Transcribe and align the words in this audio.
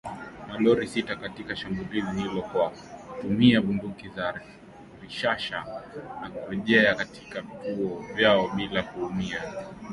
malori 0.47 0.87
sita 0.87 1.15
katika 1.15 1.55
shambulizi 1.55 2.11
hilo 2.21 2.41
kwa 2.41 2.69
kutumia 2.69 3.61
bunduki 3.61 4.09
za 4.09 4.41
rashasha 5.01 5.65
na 6.21 6.29
kurejea 6.29 6.95
katika 6.95 7.41
vituo 7.41 8.05
vyao 8.15 8.49
bila 8.55 8.83
kuumia 8.83 9.53